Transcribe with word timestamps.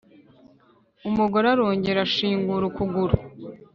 Umugore 1.09 1.45
arongera 1.53 1.99
ashingura 2.07 2.63
ukuguru 2.69 3.15